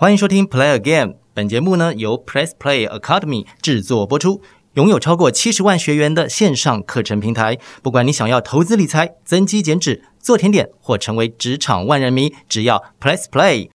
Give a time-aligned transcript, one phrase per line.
[0.00, 4.40] 欢迎收听 Play Again，本节目呢由 Press Play Academy 制作播出，
[4.72, 7.58] 拥有超过七十万学员的线上课程平台。
[7.82, 13.68] 不管你想要投资理财、增肌减脂、做甜点，或成为职场万人迷，只要 Press Play。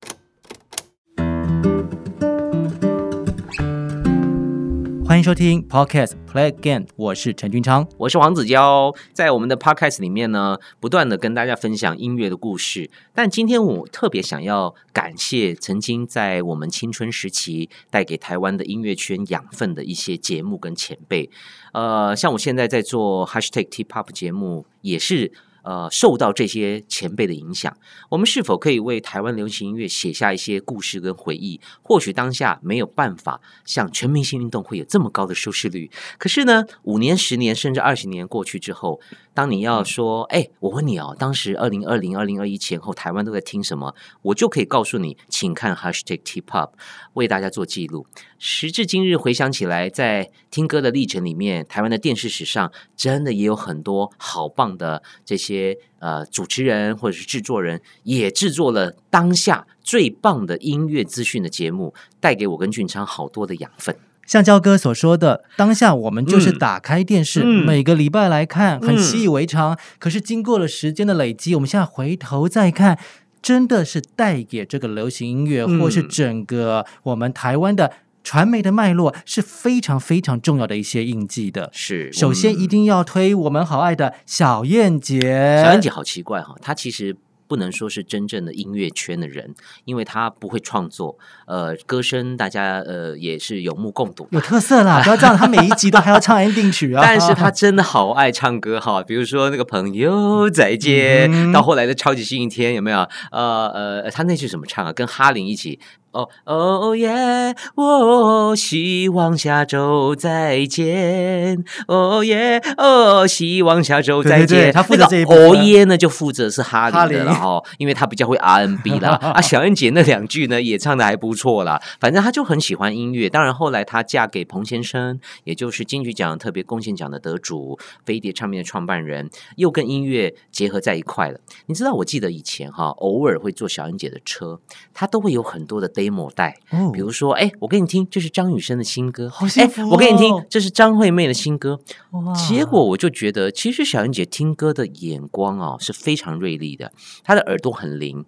[5.13, 7.87] 欢迎收听 Podcast Play Again，我是陈君昌。
[7.99, 12.91] 我是黄子佼，在我们的 podcast 里面呢，不断的跟大家分享音乐的故事。
[13.15, 21.29] 但今天我特别想要感谢曾经在我们青春时期带给台湾的音乐圈养分的一些节目跟前辈。
[21.75, 25.31] 呃，像我现在在做 Hashtag T Pop 节目，也是。
[25.63, 27.77] 呃，受到这些前辈的影响，
[28.11, 31.61] 我们是否可以为台湾流行音乐写下一些故事跟回忆？
[31.83, 39.01] 或许当下没有办法像全明星运动会有这么高的收视率，可是呢，五年、十年甚至二十年过去之后，
[39.35, 43.95] 当你要说，哎，我问你哦，当时二零二零、二零二一前后，台湾都在听什么？
[44.23, 46.71] 我就可以告诉你，请看 Hashtag T Pop
[47.15, 48.07] 为大家做记录。
[48.39, 63.97] 时至今日，回想起来，在听歌的历程里面，台湾的电视史上真的也有很多好棒的这些呃主持人或者是制作人，也制作了当下最棒的音乐资讯的节目，带给我跟俊昌好多的养分。
[64.27, 69.79] 像焦哥所说的，当下我们就是打开电视，嗯每个礼拜来看，很嗯习以为常。
[69.99, 72.99] 可是经过了时间的累积，我们现在回头再看，
[73.43, 77.93] 真的是带给这个流行音乐，嗯或是整个我们台湾的
[78.25, 81.69] 传媒的脉络是非常非常重要的一些印记的。
[81.73, 85.61] 是，首先，一定要推我们好爱的小燕姐。
[85.65, 87.17] 小燕姐好奇怪哈，她其实
[87.53, 94.27] 不能说是真正的音乐圈的人，因为他不会创作，呃，歌声大家呃也是有目共睹。
[94.31, 95.03] 有特色啦！
[95.05, 97.03] 不要这样，他每一集都还要唱 ending 曲啊。
[97.05, 103.07] 但是他真的好爱唱歌哈，比如说那个朋友再见，嗯到后来的超级星期天有没有？
[103.31, 104.91] 呃呃，他那句怎么唱啊？
[104.95, 105.79] 跟哈林一起。
[106.13, 107.55] 哦哦耶！
[107.75, 111.65] 我希望下周再见。
[111.89, 112.61] 哦耶！
[112.77, 114.73] 哦，希望下周再对对对见。
[114.73, 119.11] 他负责这一部分哦耶呢，就负责是哈哈林林的了哈，因为他比较会 RNB 啦。
[119.35, 121.81] 啊，小燕姐那两句呢也唱的还不错啦。
[121.99, 123.31] 反正她就很喜欢音乐。
[123.31, 131.39] 当然后来她嫁给彭先生，也就是金曲奖特别贡献奖的得主，飞碟唱片的创办人，又跟音乐结合在一块了。
[131.67, 134.61] 你知道，我记得以前哈，偶尔会坐小燕姐的车，
[134.93, 141.79] 她都会有很多的 demo 带，哦比如说，哎，我给你听，这是张雨生的新歌，好幸福哎我给你听哦，这是张惠妹的新歌。
[142.11, 146.93] 哇结果我就觉得，其实小燕姐听歌的眼光哦是非常锐利的，
[147.23, 148.25] 她的耳朵很灵。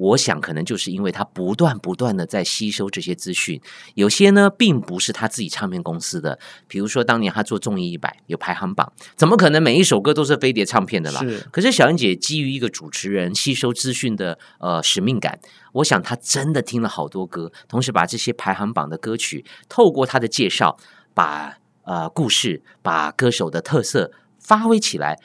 [0.00, 3.60] 我想可能就是因为他不断不断的在吸收这些资讯，
[3.94, 11.20] 有些呢并不是他自己唱片公司的，比如说当年他做综艺一百有排行榜，怎么可能每一首歌都是飞碟唱片的啦？
[11.20, 15.38] 是可是小燕姐基于一个主持人吸收资讯的呃使命感，
[15.72, 20.78] 我想她真的听了好多歌，同时把这些排行榜的歌曲透过她的介绍，
[21.12, 25.20] 把呃故事、把歌手的特色发挥起来。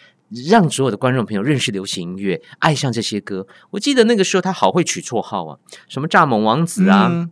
[0.47, 3.47] 让所有的观众朋友认识流行音乐，爱上这些歌。
[3.71, 5.57] 我记得那个时候他好会取绰号啊，
[5.87, 7.31] 什么蚱蜢王子啊，嗯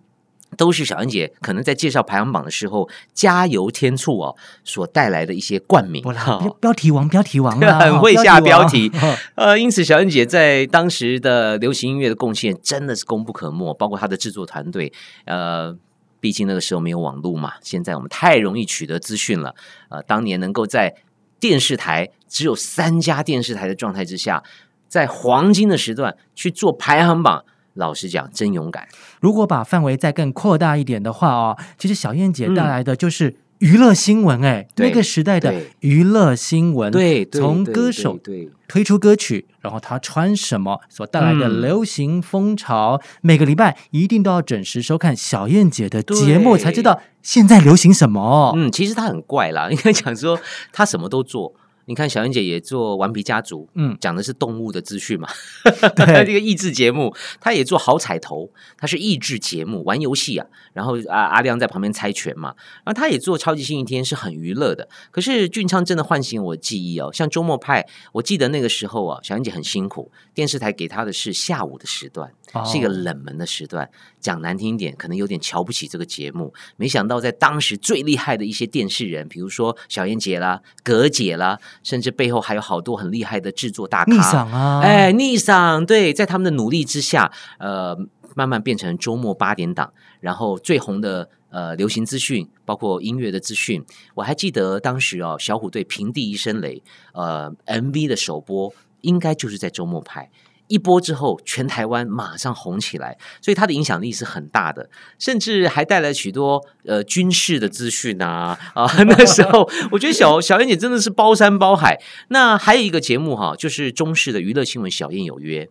[0.55, 6.03] 都是小恩姐可能在介绍排行榜的时候加油添醋哦所带来的一些冠名。
[6.03, 8.91] 标标题王，标题王啊， 很会下标王题。
[9.33, 14.93] 呃，因此小恩姐在当时的流行音乐的贡献真的是功不可没，包括她的制作团队。
[15.25, 15.75] 呃，
[16.19, 19.55] 毕竟那个时候没有网络嘛，现在我们太容易取得资讯了。
[19.89, 20.93] 呃，当年能够在
[21.39, 24.41] 电视台只有三家电视台的状态之下，
[24.87, 27.45] 在黄金的时段去做排行榜，
[27.75, 28.87] 老实讲，真勇敢。
[29.21, 38.19] 如果把范围再更扩大一点的话哦，其实小燕姐嗯带来的就是娱乐新闻，哎、对那个时代的娱乐新闻，对，从歌手
[38.67, 48.53] 推出歌曲，然后他穿什么所带来的嗯流行风潮，每个礼拜一定都要准时收看小燕姐的节目，才知道现在流行什么。
[48.57, 50.39] 嗯，其实她很怪啦， 应该讲说
[50.71, 51.53] 她什么都做。
[51.85, 55.27] 你看小燕姐也做《顽皮家族》，嗯讲的是动物的资讯嘛，
[55.95, 62.55] 对这个益智节目，她也做好彩头，她是益智节目，玩游戏啊，然后啊阿亮在旁边猜拳嘛，
[62.85, 64.87] 然后她也做超级星期天，是很娱乐的。
[65.11, 73.89] 可是俊昌真的唤醒我记忆哦，像周末派，我记得那个时候啊，小燕姐很辛苦，电视台给她的是下午的时段，哦是一个冷门的时段，
[74.21, 76.53] 讲难听一点，可能有点瞧不起这个节目。
[76.77, 87.95] 没想到在当时最厉害的一些电视人，比如说小燕姐啦、葛姐啦，甚至背后还有好多很厉害的制作大咖，逆嗓啊，哎，逆嗓对，在他们的努力之下，呃，
[88.35, 93.85] 慢慢变成周末八点档，然后最红的呃流行资讯，包括音乐的资讯。
[94.15, 96.81] 我还记得当时哦，小虎队平地一声雷，
[97.13, 100.31] 呃，MV 的首播应该就是在周末拍。
[100.67, 104.89] 一播之后，全台湾马上红起来，所以它的影响力是很大的，
[105.19, 108.85] 甚至还带来许多呃军事的资讯啊啊！
[109.03, 112.01] 那时候我觉得小小燕姐真的是包山包海。
[112.29, 115.65] 那还有一个节目哈，就是中式的娱乐新闻《小燕有约》，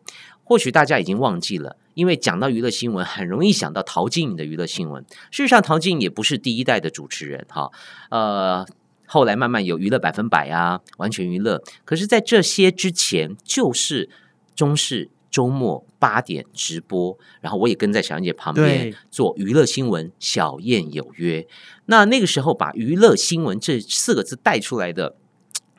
[0.45, 5.05] 或许大家已经忘记了，因为讲到娱乐新闻，很容易想到陶晶莹的娱乐新闻。
[5.31, 7.71] 事实上，陶晶莹也不是第一代的主持人哈，
[8.11, 8.67] 呃。
[9.05, 11.63] 后来慢慢有娱乐百分百啊，完全娱乐。
[11.85, 14.09] 可是，在这些之前，就是
[14.55, 20.11] 中视周末八点直播，然后我也跟在小燕姐旁边做娱乐新闻。
[20.19, 21.47] 小燕有约，
[21.87, 25.17] 那那个时候把娱乐新闻这四个字带出来的。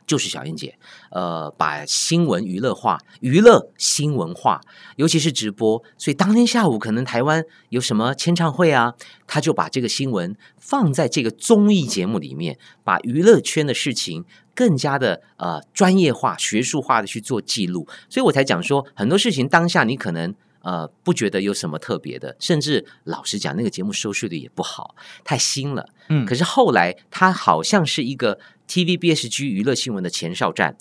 [0.06, 0.78] 就是小燕姐，
[1.12, 4.60] 呃，把新闻娱乐化，娱乐新闻化，
[4.98, 5.82] 尤其是直播。
[5.98, 17.88] 所以当天下午可能台湾有什么签唱会啊，他就把这个新闻放在这个综艺节目里面，把娱乐圈的事情更加的呃专业化、学术化的去做记录。
[18.10, 20.34] 所以我才讲说，很多事情当下你可能。
[20.64, 24.96] 呃，不觉得有什么特别的，甚至老实讲，那个节目收视率也不好，
[25.26, 25.90] 太新了。
[26.08, 28.40] 嗯，可是后来它好像是一个
[28.70, 30.78] TVBSG 娱乐新闻的前哨站，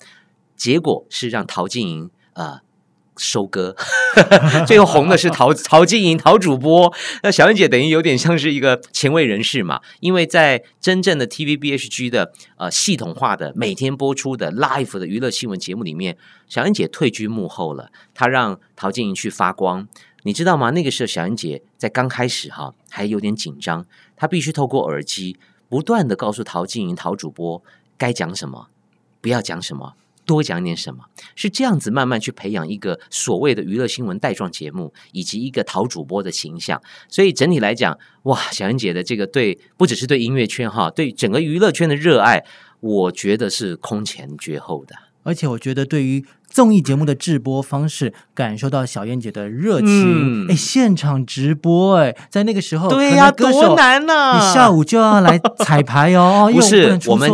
[0.55, 2.61] 结果是让陶晶莹呃。
[3.17, 3.75] 收割，
[4.65, 16.17] 最后红的是陶 陶晶莹陶主播，那小燕姐等于有点像是一个前卫人士嘛，因为在真正的 TVBHG 的呃系统化的每天播出的 live 的娱乐新闻节目里面，
[16.47, 19.87] 小燕姐退居幕后了，她让陶晶莹去发光，
[20.23, 20.71] 你知道吗？
[20.71, 23.85] 那个时候小燕姐在刚开始哈还有点紧张，
[24.15, 25.37] 她必须透过耳机
[25.69, 27.63] 不断的告诉陶晶莹陶主播
[27.97, 28.67] 该讲什么，
[29.21, 29.93] 不要讲什么。
[30.25, 31.05] 多讲点什么？
[31.35, 36.81] 是这样子慢慢去培养一个所谓的娱乐新闻带状节目，以及一个淘主播的形象。
[37.07, 42.43] 所以整体来讲，哇，小燕姐的这个对不只是对音乐圈哈，对整个娱乐圈的热爱，
[42.79, 44.95] 我觉得是空前绝后的。
[45.25, 50.47] 而且我觉得对于综艺节目的制播方式，感受到小燕姐的热情。
[50.49, 54.35] 哎，现场直播，哎，在那个时候，对呀，多难呐！
[54.35, 57.29] 你下午就要来彩排哦， 不是我们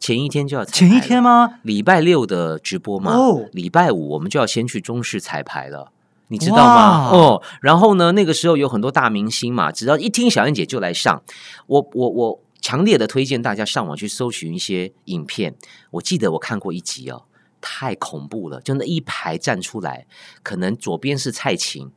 [0.00, 1.60] 前一天就要前一天吗？
[1.62, 5.92] 礼拜六的直播嘛，哦礼拜五我们就要先去中视彩排了，
[6.28, 7.10] 你知道吗？
[7.10, 11.22] 哦，然后呢，那个时候有很多大明星嘛，只要一听小燕姐就来上。
[11.66, 15.54] 我我我强烈的推荐大家上网去搜寻一些影片。
[15.92, 17.24] 我记得我看过一集哦，
[17.60, 20.06] 太恐怖了，就那一排站出来，
[20.42, 21.90] 可能左边是蔡琴。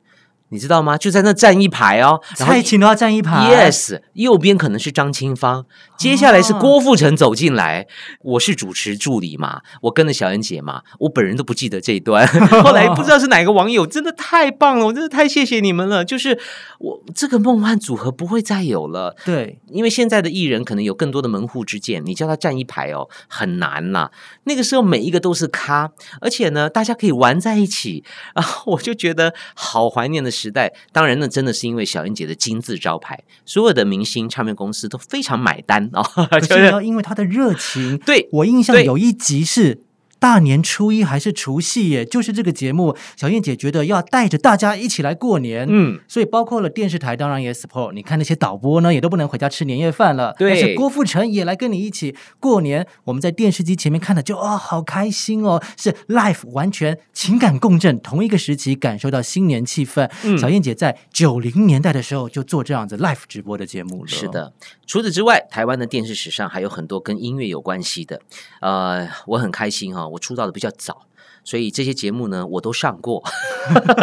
[0.53, 0.95] 你知道吗？
[0.95, 3.49] 就在那站一排哦，蔡琴都要站一排。
[3.49, 5.65] Yes，右边可能是张清芳，
[5.97, 7.87] 接下来是郭富城走进来。
[8.21, 12.27] 我是主持助理嘛，我跟着小恩姐嘛，我本人都不记得这一段。
[12.63, 16.05] 后来不知道是哪个网友，真的太棒了，我真的太谢谢你们了。
[16.05, 16.39] 就是
[16.77, 19.15] 我这个梦幻组合不会再有了。
[19.25, 24.11] 对，因为现在的艺人可能有更多的门户之见，你叫他站一排哦，很难呐。
[24.43, 25.89] 那个时候每一个都是咖，
[26.21, 28.03] 而且呢，大家可以玩在一起
[28.35, 30.73] 啊，我就觉得好怀念的时代。
[30.91, 36.03] 当然，那真的是因为小燕姐的金字招牌，所有的明星唱片公司都非常买单啊，
[36.41, 37.97] 就是要因为她的热情。
[37.99, 39.83] 对我印象有一集是。
[40.23, 42.05] 大年初一还是除夕耶？
[42.05, 45.67] 就是这个节目，小燕姐觉得要带着大家一起来过年。
[45.69, 47.91] 嗯，所以包括了电视台，当然也 support。
[47.91, 50.33] 你看那些导播呢，也都不能回家吃年夜饭了。
[50.39, 52.87] 对，但是郭富城也来跟你一起过年。
[53.03, 60.09] 我们在电视机前面看的就哦，好开心哦，是 life 完全情感共振，同一个时期感受到新年气氛。
[60.37, 64.07] 小燕姐在九零年代的时候就做这样子 live 直播的节目了。
[64.07, 64.53] 是的，
[64.87, 68.21] 除此之外，台湾的电视史上还有很多跟音乐有关系的。
[68.61, 70.12] 呃，我很开心哈。
[70.13, 71.01] 我出道的比较早，
[71.43, 73.23] 所以这些节目呢，我都上过。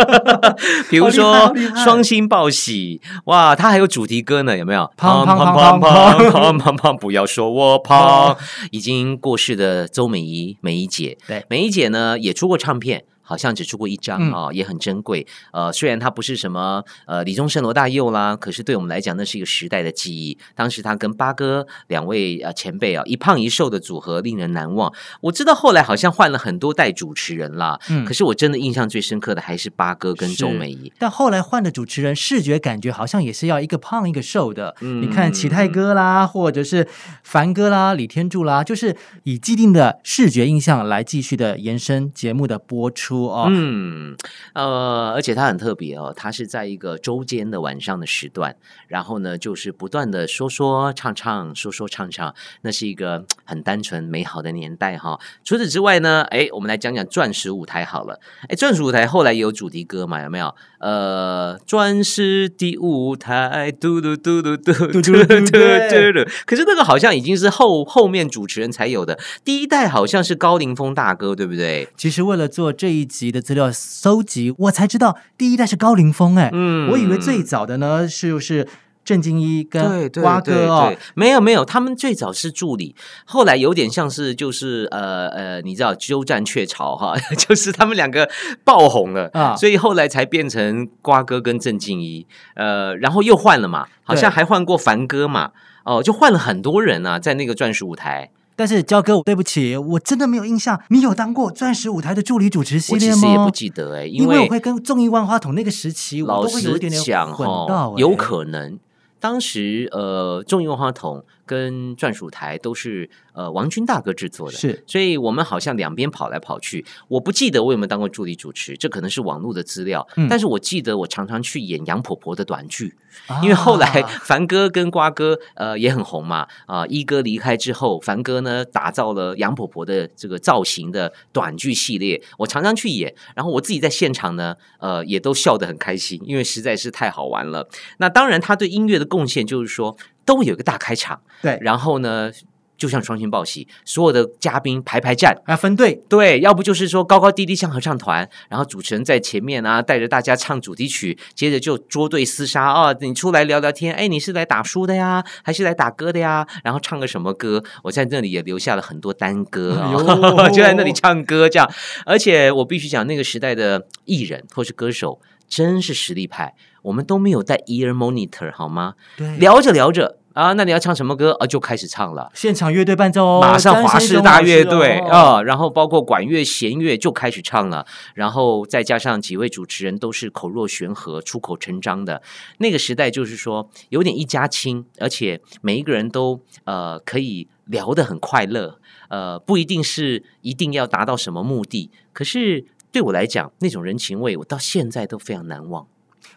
[0.90, 1.35] 比如说
[1.85, 4.90] 《双星报喜》，哇，它还有主题歌呢，有没有？
[4.97, 8.37] 胖胖胖胖胖胖胖，不要说我 胖。
[8.71, 13.05] 已经过世的周美仪、美仪姐，对，美仪姐呢也出过唱片。
[13.30, 15.25] 好像只出过一张啊，也很珍贵。
[15.52, 20.37] 呃，虽然他不是什么呃李宗盛、罗大佑啦，可是对我们来讲，那是一个时代的记忆。
[20.56, 24.92] 当时他跟八哥两位呃前辈啊，一胖一瘦的组合令人难忘。
[25.20, 30.92] 我知道后来好像换了很多代主持人啦，嗯，可是我真的印象最深刻的还是八哥跟周美仪。
[30.99, 34.75] 但后来换的主持人，视觉感觉好像也是要一个胖一个瘦的。
[34.80, 36.88] 你看启泰哥啦，或者是
[37.22, 43.19] 凡哥啦、李天柱啦，就是以既定的视觉印象来继续的延伸节目的播出。
[43.28, 44.16] 嗯，
[44.54, 48.56] 呃，而且它很特别哦，它是在一个周间的晚上的时段，
[48.88, 55.18] 然后呢，就是不断的说说唱唱，说说唱唱，那是一个很单纯美好的年代哈。
[55.44, 58.20] 除此之外呢，哎，我们来讲讲钻石舞台好了。
[58.48, 60.22] 哎，钻石舞台后来也有主题歌嘛？
[60.22, 60.54] 有没有？
[60.80, 66.30] 呃，钻石的舞台，嘟嘟嘟嘟嘟嘟嘟嘟嘟。
[66.46, 71.87] 可是那个好像已经是后后面主持人才有的，第一代好像是高凌风大哥，对不对？
[71.99, 73.10] 其实为了做这一。
[73.10, 76.37] 集的资料搜集，我才知道第一代是高凌风。
[76.37, 78.68] 哎，嗯我以为最早的呢是就是
[79.04, 80.87] 郑敬一跟对瓜哥哦。
[80.88, 80.95] 对。
[80.95, 88.28] 对，没有没有，他们最早是助理，后来有点像是就是呃呃，你知道鸠占鹊巢哈， 就是他们两个
[88.64, 89.57] 爆红了啊。
[89.57, 95.50] 所以后来才变成瓜哥跟郑敬一，呃，然后又换了嘛，好像还换过凡哥嘛，
[95.85, 103.11] 哦、就换了很多人啊，在那个钻石舞台，但是焦哥，对不起，我真的没有印象，你有当过钻石舞台的助理主持系我其？
[103.12, 108.16] 实也不记得哎、因因为我会跟综艺万花筒那个时期，我老都会有实一点点讲混哈到、，有哎。
[108.16, 108.78] 可能。
[109.20, 116.87] 当时呃，中银万花筒跟钻石舞台都是呃王军大哥制作的，是所以我们好像两边跑来跑去。
[117.09, 120.07] 我不记得我有没有当过助理主持，这可能是网络的资料。
[120.14, 122.95] 嗯但是我记得我常常去演杨婆婆的短剧，
[123.42, 137.69] 因为后来 啊凡哥跟瓜哥呃也很红嘛，啊、一哥离开之后，凡哥呢打造了杨婆婆的这个造型的短剧系列，我常常去演，然后我自己在现场呢，呃也都笑得很开心，因为实在是太好玩了。
[137.99, 139.97] 那当然，他对音乐的贡献就是说，
[140.30, 142.30] 都有一个大开场，对，然后呢，
[142.78, 145.37] 就像双星报喜，所有的嘉宾排排站。
[145.44, 156.46] 啊分队，对，要不就是说高高低低像合唱团，然后主持人在前面啊，带着大家唱主题曲，接着就捉对厮杀啊，你出来聊聊天，哎，你是来打书的呀，还是来打歌的呀？
[156.62, 157.64] 然后唱个什么歌？
[157.82, 159.92] 我在那里也留下了很多单歌啊、
[160.38, 161.68] 哎 就在那里唱歌这样。
[162.06, 168.94] 而且我必须讲，那个时代的艺人或是歌手真是实力派，我们都没有带 ear monitor 好吗？
[169.16, 171.46] 对，聊着聊着啊，那你要唱什么歌啊？
[171.46, 172.30] 就开始唱了。
[172.34, 177.84] 现场乐队伴奏哦，马上华师大乐队哦啊、然后包括管乐、弦乐就开始唱了，
[178.14, 182.22] 然后再加上几位主持人都是口若悬河、出口成章的。
[182.58, 195.87] 那个时代就是说有点一家亲，而且每一个人都呃可以聊得很快乐，呃，不一定是一定要达到什么目的，可是对我来讲，那种人情味我到现在都非常难忘。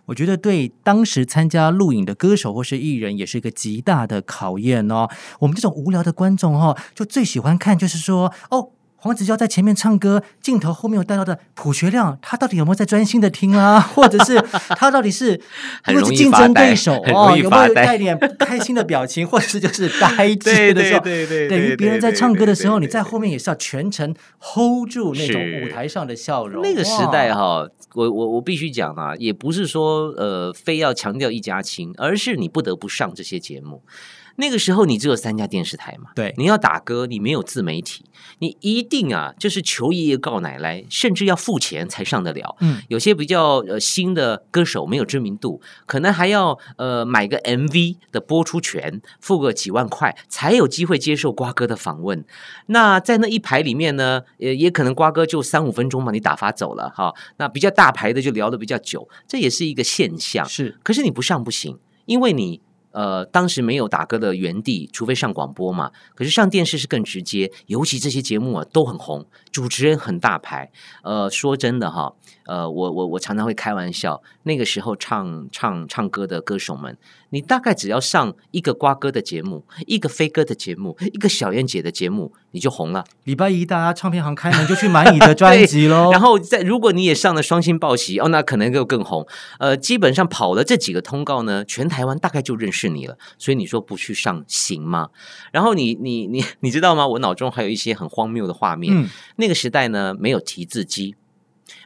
[0.06, 5.08] 我觉得对当时参加录影的歌手或是艺人也是一个极大的考验哦。
[5.40, 8.72] 我们这种无聊的观众哦，就最喜欢看就是说哦。
[9.04, 13.78] 黄子佼在前面唱歌，镜头后面有带到的朴学亮，他到底有没有在专心的听啊？
[13.94, 14.42] 或者是
[14.78, 15.32] 他到底是
[15.90, 21.02] 因为是竞争对手 哦，有没有带点不开心的表情，或者是就是呆滞的时候？
[21.02, 26.64] 对对等于别人在唱歌的时候，对对你在后面也是要全程 hold 住那种舞台上的笑容。
[26.64, 33.84] 那个时代哈，我我我必须讲啊，也不是说呃非要强调一家亲，而是你不得不上这些节目。
[34.36, 38.06] 那个时候你只有三家电视台嘛，对你要打歌，你没有自媒体，
[38.40, 42.56] 你一定啊就是求爷爷告奶奶，甚至要付钱才上得了。
[42.60, 52.26] 嗯，有些比较呃新的歌手没有知名度，可能还要呃买个 MV 的播出权，付个几万块，才有机会接受瓜哥的访问。
[52.68, 57.14] 那在那一排里面呢，呃，也可能瓜哥就三五分钟把你打发走了哈。
[57.38, 60.44] 那比较大牌的就聊的比较久，这也是一个现象。
[60.46, 62.62] 是可是你不上不行，因为你
[62.94, 65.92] 呃当时没有打歌的原地，除非上广播嘛。
[66.16, 70.72] 可是上电视是更直接，尤其这些节目啊都很红，主持人很大牌。
[71.04, 72.14] 呃，说真的哈，
[72.46, 76.98] 呃，我我我常常会开玩笑，那个时候唱唱唱歌的歌手们，
[77.30, 83.04] 你大概只要上一个瓜哥的节目，一个飞哥的节目，一个小燕姐的节目，你就红了。
[83.24, 86.12] 礼拜一大家唱片行开门就去买你的专辑喽。
[86.14, 89.26] 然后在如果你也上了双星报喜哦，那可能就更红。
[89.60, 93.18] 呃，基本上跑了这几个通告呢，全台湾大概就认识你了。
[93.38, 95.10] 所以你说不去上行吗？
[95.52, 97.08] 然后你你你 你知道吗？
[97.08, 98.94] 我脑中还有一些很荒谬的画面。
[98.94, 101.16] 嗯，那个时代呢，没有提字机，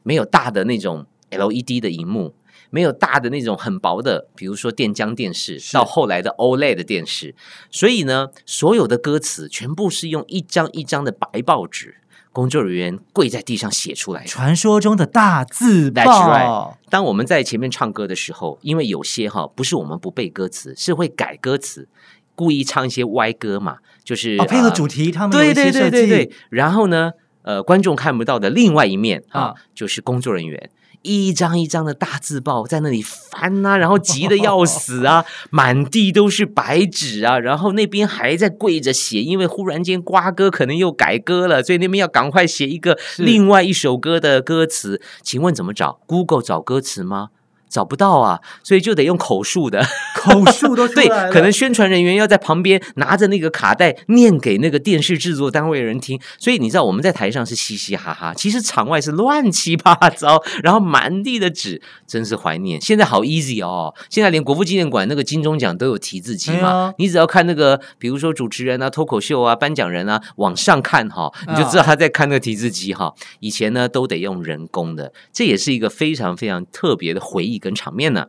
[0.03, 2.33] 没有大的那种 LED 的荧幕。
[2.69, 7.33] 没有大的那种很薄的，比如说电浆电视，到后来的 OLED 的电视，
[7.71, 11.95] 所以呢，所有的歌词全部是用一张一张的白报纸，
[12.33, 14.27] 工作人员跪在地上写出来的。
[14.27, 16.75] 传说中的大字 That's 报 right。
[16.89, 21.87] 当我们在前面唱歌的时候，因为有些哈不是我们不背歌词，是会改歌词，
[22.35, 26.31] 故意唱一些歪歌嘛，就是哦，配合呃主题，他们有对对对对对。
[26.49, 27.13] 然后呢，
[27.47, 30.69] 呃，观众看不到的另外一面啊啊，就是工作人员。
[31.01, 45.01] 一张一张的大字报在那里翻啊，然后急得要死啊，满地都是白纸啊，然后那边还在跪着写，因为忽然间瓜哥可能又改歌了，所以那边要赶快写一个另外一首歌的歌词。
[45.23, 47.29] 请问怎么找？Google 找歌词吗？
[47.69, 49.85] 找不到啊，所以就得用口述的。
[50.15, 62.81] 口述都 对，，可能宣传人员要在旁边拿着那个卡带念给那个电视制作单位的人听，所以你知道我们在台上是嘻嘻哈哈，其实场外是乱七八糟，然后满地的纸，真是怀念。
[62.81, 73.13] 现在好 easy 哦，现在连国父纪念馆那个金钟奖都有提字机嘛，你只要看那个，比如说主持人啊、脱口秀啊、颁奖人啊，往上看哈，你就啊知道他在看那个提字机哈。
[73.39, 78.27] 以前呢都得用人工的，这也是一个非常非常特别的回忆跟场面呢。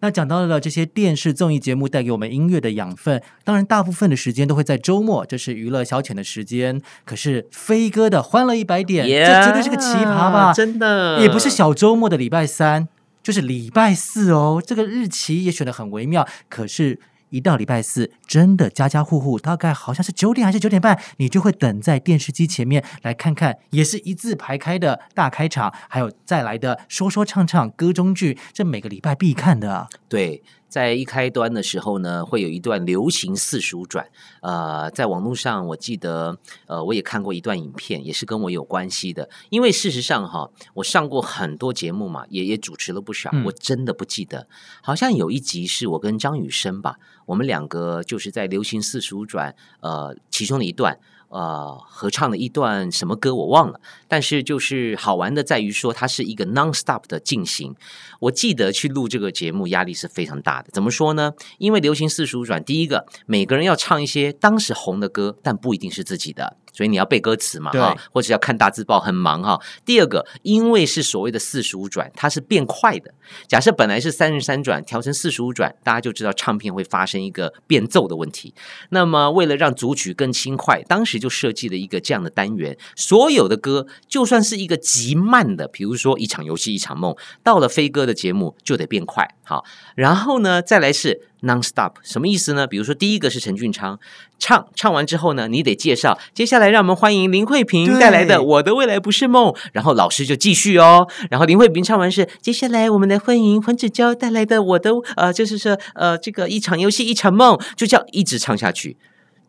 [0.00, 6.82] 那讲到了这些电视综艺节目带给我们音乐的养分，当然大部分的时间都会在周末，这是娱乐消遣的时间。
[7.04, 10.52] 可是飞哥的《欢乐一百点》这绝对是个奇葩吧？
[10.52, 12.88] 真的也不是小周末的礼拜三，
[13.22, 14.62] 就是礼拜四哦。
[14.64, 16.98] 这个日期也选的很微妙，可是。
[17.34, 29.88] 一到礼拜四，真的家家户户大概好像是九点还是九点半，你就会等在电视机前面来看看，也是一字排开的大开场，还有再来的说说唱唱歌中剧，这每个礼拜必看的。
[30.08, 34.08] 对，在一开端的时候呢，会有一段流行四书转。
[34.40, 39.30] 呃，在网络上，我记得，呃，我也看过一段影片，也是跟我有关系的。
[39.50, 44.48] 因为事实上，哈，我上过很多节目嘛，也也主持了不少，嗯我真的不记得。
[44.82, 50.98] 好像有一集是我跟张雨生吧，我们两个就是在流行四书转，呃，其中的一段。
[51.28, 57.74] 呃，合唱了一段什么歌我忘了，但是就是好玩的在于说它是一个 non stop 的进行。
[58.20, 60.70] 我记得去录这个节目压力是非常大的。
[60.72, 61.32] 怎么说呢？
[61.58, 69.58] 因为流行四十五转，第一个每个人要唱一些当时红的歌，但不一定是自己的，所以你要背歌词嘛，哈，或者要看大字报，很忙哈。
[69.86, 73.14] 第二个，因为是所谓的四十五转，它是变快的。
[73.46, 78.52] 假设本来是三十三转，调成四十五转，大家就知道唱片会发生一个变奏的问题。
[78.90, 87.14] 那么为了让组曲更轻快，当时就设计了一个这样的单元，所有的歌就算是一个极慢的，比如说一场游戏一场梦，
[87.44, 89.26] 到了飞哥的节目就得变快。
[89.44, 89.64] 好，
[89.94, 92.66] 然后呢，再来是 non stop，什么意思呢？
[92.66, 93.98] 比如说第一个是陈俊昌
[94.38, 108.96] 唱，唱完之后呢，你得介绍，接下来让我们欢迎林慧萍带来的《我的未来不是梦》，然后老师就继续哦，然后林慧萍唱完是接下来我们来欢迎黄子佼带来的我的呃，就是说呃这个一场游戏一场梦，就这样一直唱下去。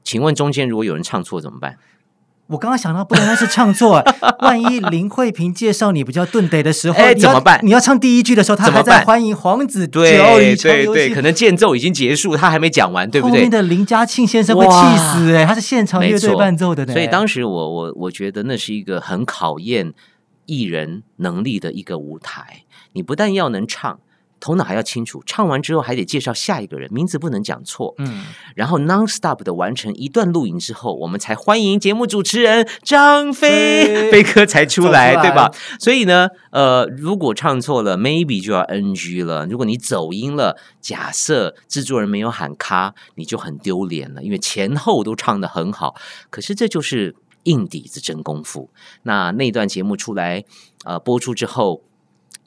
[0.03, 1.77] 请问中间如果有人唱错怎么办？
[2.47, 4.03] 我刚刚想到，不单单是唱错，
[4.41, 13.49] 万一林慧萍介绍你比较顿得的时候，哎怎么办你要唱第一句的时候，他还在办欢迎黄子佼对对对，可能间奏已经结束，他还没讲完，对不对后面？
[13.49, 16.93] 的林嘉庆先生会气死哎、他是现场乐队伴奏的呢。
[16.93, 19.93] 所以当时我我我觉得那是一个很考验
[20.45, 22.61] 艺人能力的一个舞台。
[22.93, 23.99] 你不但要能唱，
[24.45, 27.95] 头脑还要清楚，唱完之后还得介绍下一个人，名字不能讲错。
[27.97, 35.51] 嗯，然后 non stop 的完成一段录影之后，我们才欢迎节目主持人张飞飞飞哥才出来，出来对吧？
[35.79, 39.47] 所以呢，呃，如果唱错了，maybe 就要 NG 了。
[39.47, 45.95] 如果你走音了，假设制作人没有喊卡，你就很丢脸了，因为前后都唱的很好。
[46.29, 48.69] 可是这就是硬底子真功夫。
[49.01, 50.43] 那那段节目出来，
[50.83, 51.81] 呃，播出之后。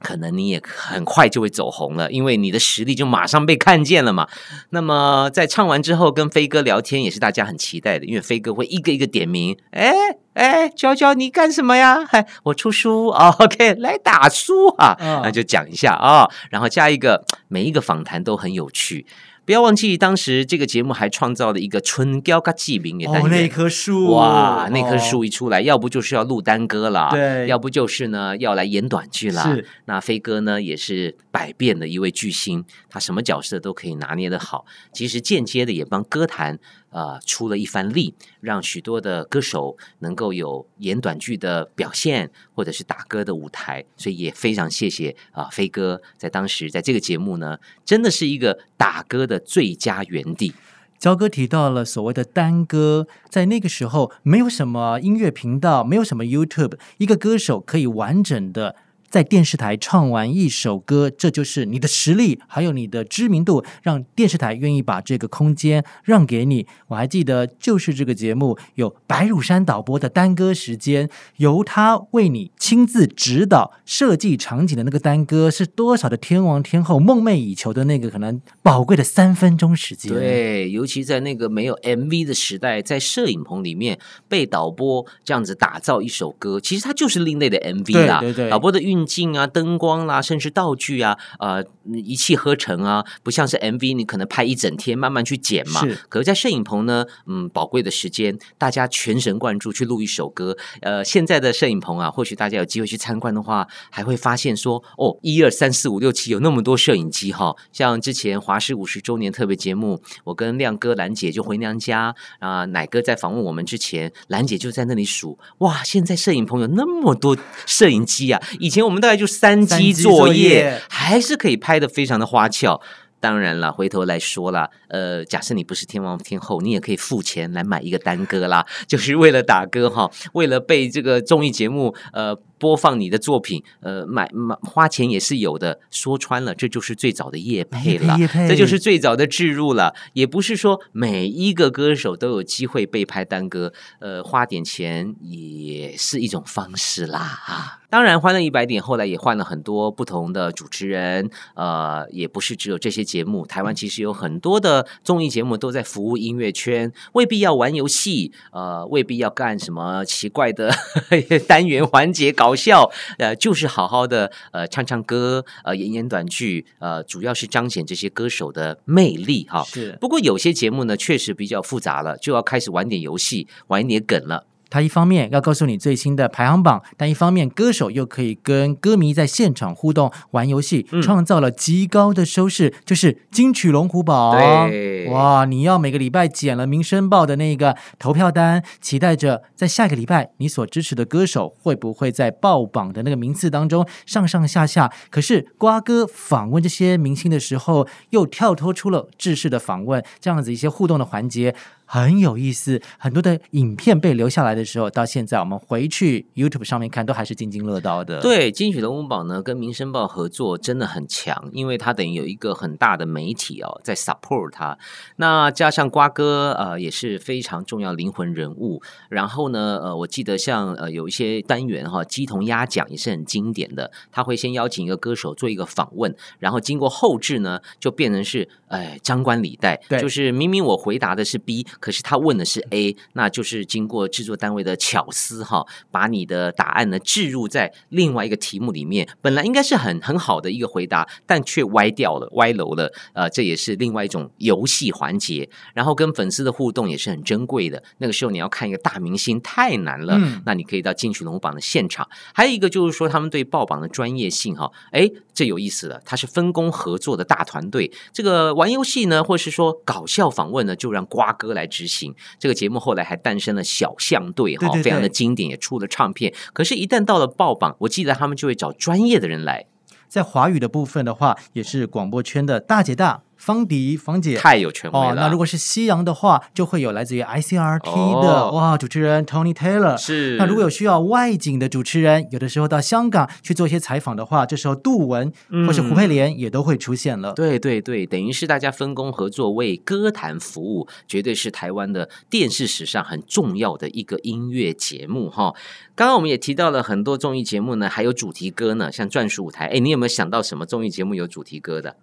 [0.00, 4.28] 可能你也很快就会走红了，因为你的实力就马上被看见了嘛。
[4.70, 9.92] 那么在唱完之后跟飞哥聊天也是大家很期待的，因为飞哥会一个一个点名，哎
[10.34, 12.04] 哎，娇娇你干什么呀？
[12.08, 19.04] 嗨，我出书啊、o k 来打书啊，嗯那就讲一下啊、然后加一个每一个访谈都很有趣。
[19.48, 23.48] 不要忘记，当时这个节目还创造了一个春娇嘎记名也单哦，那。
[23.48, 29.42] 棵树，哇，那棵哦树一出来，要不就是要录单歌啦，对要不就是呢要来演短剧啦。
[29.44, 34.66] 是那飞哥呢也是百变的一位巨星，他什么角色都可以拿捏的好。
[34.92, 36.58] 其实间接的也帮歌坛
[36.90, 43.84] 呃出了一番力，让许多的歌手能够有演短剧的表现，或者是打歌的舞台。
[43.96, 50.54] 所以也非常谢谢啊、飞哥在当时在这个节目呢，真的是一个打歌的最佳园地。
[50.98, 58.74] 焦哥提到了所谓的单歌，在那个时候没有什么音乐频道，没有什么 YouTube，一个歌手可以完整的
[59.08, 66.66] 在电视台唱完一首歌，这就是你的实力，还有你的知名度，让电视台愿意把这个空间让给你。
[66.88, 80.12] 我还记得，就是这个节目有白汝山导播的单歌时间，由他为你亲自指导设计场景的那个单歌，是多少的天王天后梦寐以求的那个可能宝贵的三分钟时间。。
[80.12, 88.20] 对，尤其在那个没有 MV 的时代，在摄影棚里面被导播这样子打造一首歌，其实它就是另类的 MV 啦。
[88.20, 91.64] 对对对导播的运运镜啊、灯光啦、甚至道具啊，呃，
[92.04, 95.80] 一气呵成啊，不像是 MV，你可能拍一整天慢慢去剪嘛。
[95.80, 100.56] 是可是，在摄影棚呢，嗯，宝贵的时间，大家全神贯注去录一首歌。
[100.80, 107.54] 呃，现在的摄影棚啊，或许大家有机会去参观的话，还会发现说，哦，一二三四五六七有那么多摄影机哈。
[107.72, 118.42] 像之前华师五十周年特别节目，我跟亮哥、兰姐就回娘家啊、奶哥在访问我们之前，兰姐就在那里数，哇，现在摄影棚有那么多摄影机啊！
[118.58, 122.80] 以前我们大概就三三机作作业业，还是可以拍的非常的花俏。
[123.20, 135.80] 当然了，回头来说啦，呃，假设你不是天王天后，你也可以付钱来买一个单歌啦，就是为了打歌哈，为了被这个综艺节目呃播放你的作品，呃，买买花钱也是有的。
[135.90, 138.16] 说穿了，这就是最早的业配 了，
[138.48, 139.94] 这就是最早的置入了。
[140.12, 147.78] 也不是说每一个歌手都有机会被拍单歌，呃，花点钱也是一种方式啦啊。
[147.90, 153.46] 当然，欢乐一百点后来也换了很多不同的主持人，呃，也不是只有这些节目。
[153.46, 160.70] 台湾其实有很多的综艺节目都在服务音乐圈，未必要玩游戏，呃，未必要干什么奇怪的
[161.48, 169.64] 单元环节搞笑，呃，就是好好的呃唱唱歌，呃演演短剧，呃，主要是彰显这些歌手的魅力哈。
[169.64, 174.44] 是不过有些节目呢，确实比较复杂了，就要开始玩点游戏，玩一点梗了。
[174.70, 184.36] 它一方面要告诉你最新的排行榜，但一方面歌手又可以跟歌迷在现场互动、玩游戏，嗯创造了极高的收视，就是金曲龙虎榜。
[184.36, 185.44] 对哇！
[185.44, 194.92] 你要每个礼拜捡了《民生报》的那个投票单，期待着在下个礼拜你所支持的歌手会不会在爆榜的那个名次当中上上下下。
[195.10, 201.54] 可是瓜哥访问这些明星的时候，又跳脱出了制式的访问，这样子一些互动的环节。
[201.90, 214.76] 很有意思，很多的影片被留下来的时候，到现在我们回去 YouTube 上面看，都还是津津乐道的。，对，金曲龙虎榜呢跟民生报合作真的很强，因为它等于有一个很大的媒体哦在 support 它。
[215.16, 218.82] 那加上瓜哥呃也是非常重要灵魂人物。
[219.08, 242.92] 然后呢呃我记得像呃有一些单元哈鸡同鸭讲也是很经典的，他会先邀请一个歌手做一个访问，然后经过后置呢就变成是哎张冠李戴，对就是明明我回答的是 B，可是他问的是 A，那就是经过制作单位的巧思哈，把你的答案呢置入在另外一个题目里面，本来应该是很很好的一个回答，但却歪掉了、歪楼了。
[243.12, 245.48] 呃，这也是另外一种游戏环节。
[245.74, 247.82] 然后跟粉丝的互动也是很珍贵的。
[247.98, 252.08] 那个时候你要看一个大明星太难了，嗯那你可以到金曲龙虎榜的现场。
[252.34, 257.90] 还有一个就是说他们对报榜的专业性哈，哎，这有意思了，他是分工合作的大团队。
[258.12, 262.14] 这个玩游戏呢，或是说搞笑访问呢，就让瓜哥来执行。
[262.38, 266.34] 这个节目后来还诞生了小象队哈，非常的经典，也出了唱片。
[266.52, 269.66] 可是，一旦到了爆榜，我记得他们就会找专业的人来，
[270.08, 274.36] 在华语的部分的话，也是广播圈的大姐大方迪方姐。
[274.36, 275.22] 太有权威哦，了。
[275.22, 279.96] 那如果是西洋的话，就会有来自于 ICRT 的、哦哇主持人 Tony Taylor。
[279.96, 285.32] 是那如果有需要外景的主持人，有的时候到香港去做一些采访的话，这时候杜文、
[285.66, 287.30] 或是胡佩莲也都会出现了。
[287.30, 295.54] 嗯对对对，等于是大家分工合作，为歌坛服务，绝对是台湾的电视史上很重要的一个音乐节目哈。
[295.94, 299.68] 刚刚我们也提到了很多综艺节目呢，还有主题歌呢，像《钻石舞台》。
[299.72, 301.96] 哎，你有没有想到什么综艺节目有主题歌的？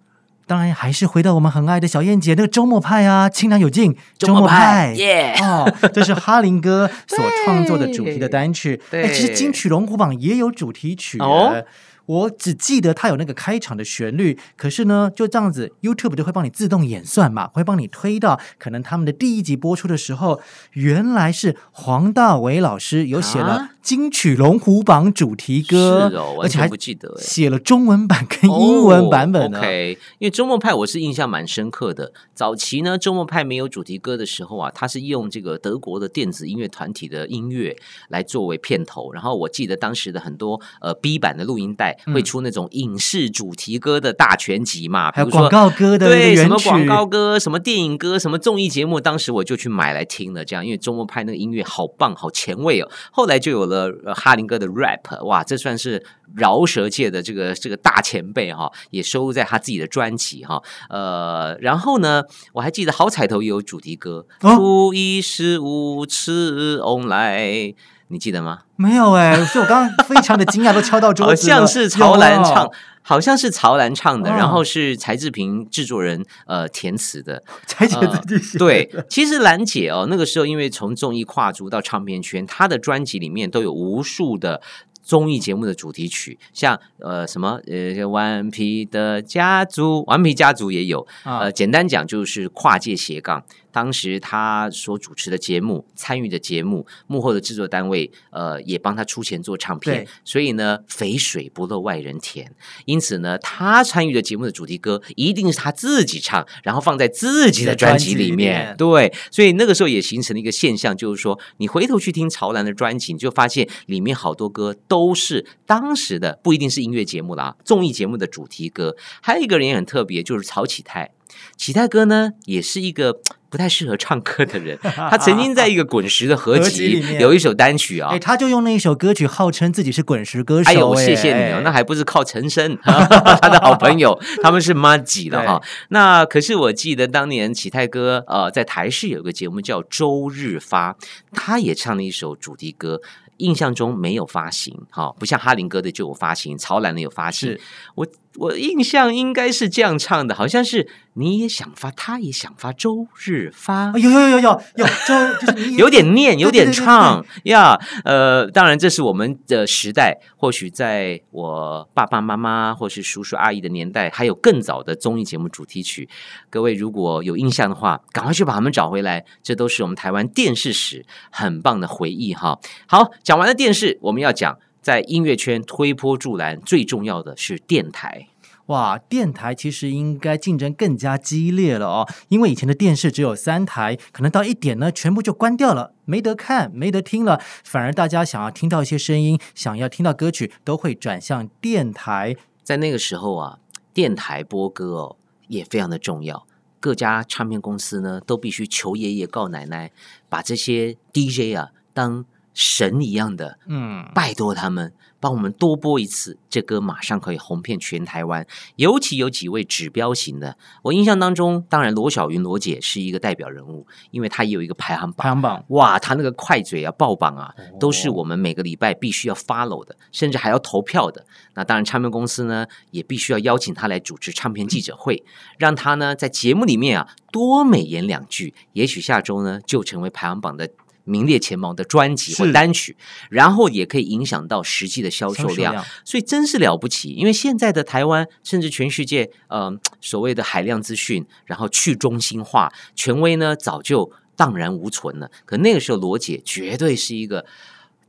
[0.46, 4.94] 当然还是回到我们很爱的小燕姐那个周末派啊，清凉有劲，周末派
[5.42, 8.80] 哦，这是哈林哥所创作的主题的单曲。
[8.90, 11.64] 其实金曲龙虎榜也有主题曲哦
[12.06, 20.40] 我只记得它有那个开场的旋律，可是呢，就这样子，YouTube 就会帮你自动演算嘛，会帮你推到可能他们的第一集播出的时候，
[20.72, 27.22] 原来是黄大炜老师有写了啊金曲龙虎榜主题歌，是哦，而且还不记得哎。
[27.22, 29.58] 写了中文版跟英文版本呢。
[29.58, 32.12] 哦 OK，因为周末派我是印象蛮深刻的。
[32.34, 37.76] 早期呢，周末派没有主题歌的时候啊，他是用这个德国的电子音乐团体的音乐
[38.08, 39.12] 来作为片头。
[39.12, 50.44] 然后我记得当时的很多呃 B 版的录音带会出那种影视主题歌的大全集嘛，还有广告歌的对，什么广告歌、什么电影歌、什么综艺节目，当时我就去买来听了。
[50.44, 52.90] 这样，因为周末派那个音乐好棒、好前卫哦。
[53.10, 56.04] 后来就有了呃哈林哥的 rap，哇，这算是
[56.34, 67.74] 饶舌界的这个这个大前辈哈、也收录在他自己的专辑哈、呃，然后呢，我还记得好彩头也有主题歌，哦初一十五次翁来，
[68.08, 68.60] 你记得吗？
[68.76, 72.70] 没有哎、所以我刚刚非常的惊讶，都敲到桌好子了像是曹兰唱，
[73.02, 77.42] 好像是曹兰唱的，哦然后是柴智屏制作人呃填词的。
[77.66, 84.60] 柴姐自己写的、对，其实兰姐哦，那个时候因为从综艺跨足到唱片圈，她的专辑里面都有无数的。
[85.02, 91.06] 综艺节目的主题曲，像呃什么呃顽皮的家族，顽皮家族也有。
[91.22, 93.44] 啊呃，简单讲就是跨界斜杠。
[93.76, 102.50] 当时他所主持的节目、参与的节目、幕后的制作单位，呃，也帮他出钱做唱片，所以呢，肥水不落外人田。
[102.86, 108.36] 因此呢，他参与的节目的主题歌一定是他自己唱，然后放在自己的专辑里面。
[108.36, 118.96] 面对，所以那个时候也形成了一个现象，就是说，你回头去听潮兰的专辑，你就发现里面好多歌都是当时的，不一定是音乐节目啦，综艺节目的主题歌。
[119.20, 121.15] 还有一个人也很特别，就是曹启泰。
[121.56, 124.78] 启泰哥呢，也是一个 不太适合唱歌的人。
[124.82, 130.70] 他曾经在一一个滚石的合合集有一首单曲啊哎，，他就用那一首歌曲号称自己是滚石歌手。
[130.70, 135.60] 哎呦，谢谢你哦哎， 那还不是靠陈升 他的好朋友，他们是妈吉的哈。
[135.90, 140.92] 那可是我记得当年启泰哥呃在台视有个节目叫《周日发》，
[141.32, 143.02] 他也唱了一首主题歌。
[143.38, 147.60] 印象中没有发行，哈、不像哈林哥的就有发行，曹兰的有发行是。
[147.94, 148.06] 我
[148.38, 153.92] 我印象应该是这样唱的，好像是你也想发，他也想发，周日发。
[153.92, 157.78] 哎有有有有有有，就就是 有点念，有点唱呀。
[158.04, 166.08] 呃，当然这是我们的时代，或许在我爸爸妈妈或是叔叔阿姨的年代，还有更早的综艺节目主题曲。
[166.50, 172.58] 各位如果有印象的话，赶快去把它们找回来，这都是我们台湾电视史很棒的回忆哈。
[172.86, 174.58] 好，讲完了电视，我们要讲。
[174.86, 178.28] 在音乐圈推波助澜，最重要的是电台。
[178.66, 187.40] 哇，电台其实应该竞争更加激烈了哦，因为以前的电视只有三台，可能到一点呢，全部就关掉了，没得看，没得听了。
[187.64, 192.36] 反而大家想要听到一些声音，想要听到歌曲，都会转向电台。
[192.62, 193.58] 在那个时候啊，
[193.92, 195.16] 电台播歌哦
[195.48, 196.46] 也非常的重要。
[196.78, 199.90] 各家唱片公司呢都必须求爷爷告奶奶，
[200.28, 202.24] 把这些 DJ 啊当
[202.56, 208.46] 神一样的嗯，拜托他们帮我们多播一次，这歌马上可以红遍全台湾。
[208.76, 215.16] 尤其有几位指标型的，我印象当中，当然罗小云罗姐是一个代表人物，因为她也有一个排行榜。
[215.18, 221.26] 排行榜哇，她那个快嘴啊、爆榜啊，哦都是我们每个礼拜必须要 follow 的，甚至还要投票的。
[221.54, 225.22] 那当然，唱片公司呢也必须要邀请她来主持唱片记者会，
[225.58, 230.70] 让她呢在节目里面啊多美言两句，也许下周呢就成为排行榜的。
[231.06, 232.94] 名列前茅的专辑或是单曲，
[233.30, 237.10] 然后也可以影响到实际的销售量，售量所以真是了不起。
[237.10, 245.30] 因为现在的台湾，甚至全世界，呃，所谓的海量资讯，然后去中心化，权威呢早就荡然无存了。
[245.44, 247.46] 可那个时候，罗姐绝对是一个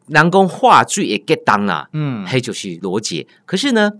[0.07, 3.27] 南宫话剧也 get 当啊，嗯，还就是罗姐。
[3.45, 3.91] 可是呢，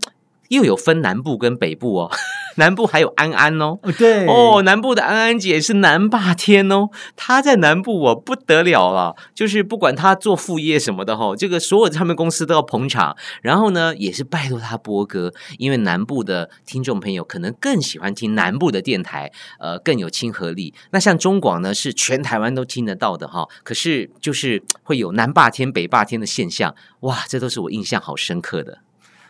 [0.48, 2.10] 又有分南部跟北部哦，
[2.56, 3.78] 南部还有安安哦。
[3.82, 20.74] 哦对哦，南部的安安姐是南霸天哦，她在南部哦、不得了了，就是不管她做副业什么的哈、这个所有的唱片公司都要捧场，然后呢，也是拜托她播歌，因为南部的听众朋友可能更喜欢听南部的电台，呃，更有亲和力。
[20.90, 28.78] 那像中广呢，是全台湾都听得到的哈、可是就是会有南霸天、北霸天的现象，哇，这都是我印象好深刻的。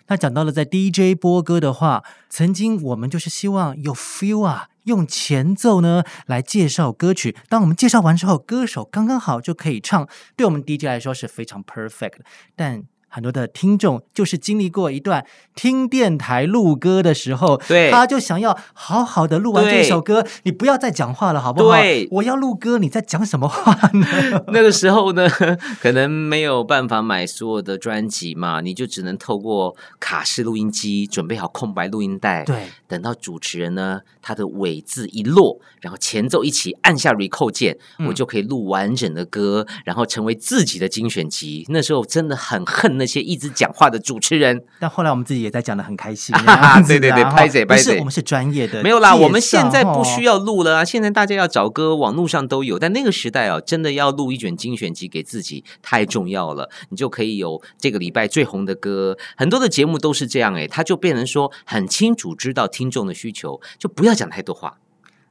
[0.08, 7.36] 那讲到了在 DJ 播歌的话，曾经我们就是希望有 feel 啊，用前奏呢来介绍歌曲。
[7.48, 12.20] 当我们介绍完之后，歌手刚刚好就可以唱，对我们 DJ 来说是非常 perfect。
[12.56, 21.76] 但很多的听众就是经历过一段听电台录歌的时候，对他就想要好好的录完这首歌，你不要再讲话了，好不好？
[21.76, 24.06] 对我要录歌，你在讲什么话呢？
[24.52, 25.28] 那个时候呢，
[25.80, 41.64] 可能没有办法买所有的专辑嘛，你就只能透过卡式录音机准备好空白录音带，对，等到主持人呢他的尾字一落，然后前奏一起按下 record 键，嗯我就可以录完整的歌，然后成为自己的精选集。
[41.68, 44.64] 那时候真的很恨那些一直讲话的主持人。
[44.78, 46.34] 但后来我们自己也在讲的很开心，
[46.86, 50.38] 对对对啊拍谁不是拍谁我们是专业的，没有啦，我们现在不需要。
[50.38, 50.84] 录了啊！
[50.84, 52.78] 现在大家要找歌，网络上都有。
[52.78, 56.70] 但那个时代啊，真的要录一卷精选集给自己，太重要了。
[56.90, 64.78] 你就可以有这个礼拜最红的歌，很多的节目都是这样诶，他就变成说很清楚知道听众的需求，就不要讲太多话。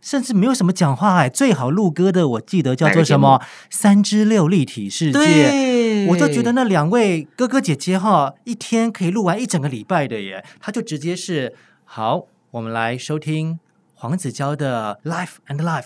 [0.01, 13.59] 甚至没有什么讲话哎，最好录歌的，我记得叫做什么“三之六立体世界”，对我就觉得那两位哥哥姐姐哈，一天可以录完一整个礼拜的耶，他就直接是好，我们来收听
[13.93, 15.81] 黄子佼的《Life and Life》。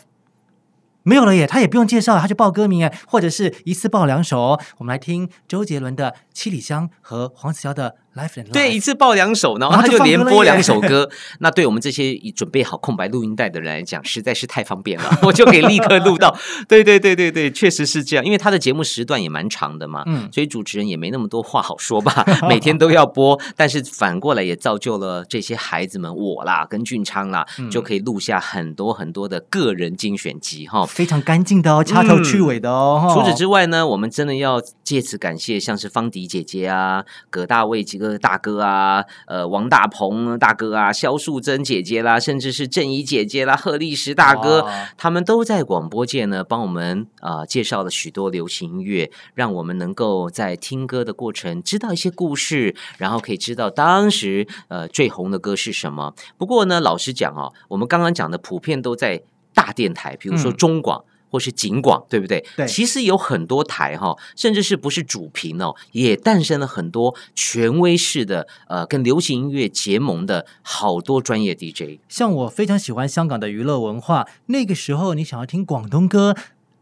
[1.03, 4.61] 没有了耶，他也不用介绍，他就报歌名哎，或者是一次报两首哦。
[4.77, 11.09] 我们来听周杰伦的《七里香》和黄子佼的《Life and Life，对，一次报两首，然后他就连播两首歌。
[11.39, 16.35] 那对我们这些已准备好空白录音带的人来讲，实在是太方便了， 我就可以立刻录到。
[16.67, 23.39] 对对对对对，确实是这样，因为他的节目时段也蛮长的嘛，嗯，所以主持人也没那么多话好说吧，每天都要播。
[23.55, 33.09] 但是反过来也造就了这些孩子们，我啦跟俊昌啦，就可以录下很多很多的个人精选集哈，非常干净的哦，掐头去尾的哦。
[33.13, 56.13] 除此之外呢，我们真的要借此感谢像是方迪姐姐啊、葛大卫几个大哥啊、呃王大鹏大哥啊、肖素贞姐姐啦，甚至是郑怡姐姐啦、贺立石大哥，他们都在广播界呢，帮我们啊介绍了许多流行音乐，让我们能够在听歌的过程知道一些故事，然后可以知道当时呃最红的歌是什么。
[56.37, 59.21] 不过呢，老实讲哦，我们刚刚讲的普遍都在
[59.53, 61.03] 大电台，比如说中广。
[61.31, 62.45] 或是景广，对不对？
[62.55, 71.99] 对，其实有很多台哈，甚至是不是主频哦，也诞生了很多权威式的呃，跟流行音乐结盟的好多专业 DJ。
[72.07, 76.35] 像我非常喜欢香港的娱乐文化，那个时候你想要听广东歌，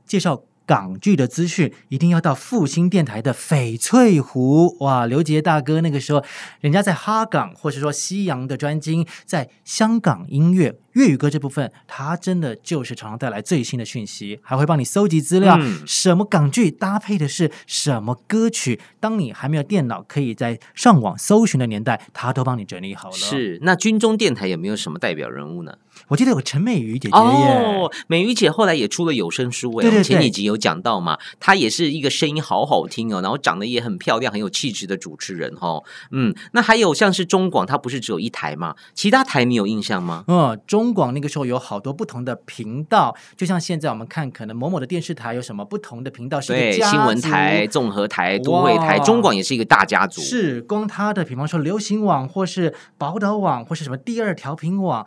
[0.05, 0.43] 介绍。
[0.69, 5.07] 港剧的资讯一定要到复兴电台的翡翠湖哇！
[5.07, 6.23] 刘杰大哥那个时候，
[6.59, 15.57] 人家在哈港或者说西洋的专精，在香港音乐粤语歌这部分，它真的就是常常带来最新的讯息，还会帮你搜集资料，
[15.87, 18.81] 什么港剧搭配的是什么歌曲。
[18.99, 23.15] 当你还没有电脑可以在上网搜寻的年代，它都帮你整理好了。
[23.15, 25.77] 是那军中电台有没有什么代表人物呢？
[26.07, 35.83] 我记得有陈美瑜姐姐哦，美瑜姐后来也出了有声书哎，前几集有讲到嘛，她也是一个声音好好听哦，然后长得也很漂亮、很有气质的主持人哦。
[36.11, 38.75] 嗯，那还有像是中广，它不是只有一台嘛？
[38.93, 40.23] 其他台你有印象吗？
[40.27, 50.21] 嗯，中广那个时候有好多不同的频道，就像现在我们看，可能某某的电视台有什么不同的频道，是对新闻台、综合台、都会台，中广也是一个大家族。
[50.21, 55.05] 是，光它的，比方说流行网，或是宝岛网，或是什么第二调频网。